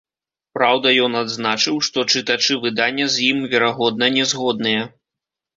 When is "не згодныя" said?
4.17-4.81